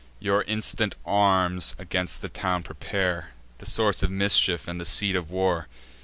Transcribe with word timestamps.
Your 0.19 0.41
instant 0.45 0.95
arms 1.05 1.75
against 1.77 2.23
the 2.23 2.27
town 2.27 2.63
prepare, 2.63 3.33
The 3.59 3.67
source 3.67 4.01
of 4.01 4.09
mischief, 4.09 4.67
and 4.67 4.81
the 4.81 4.83
seat 4.83 5.15
of 5.15 5.29
war. 5.29 5.67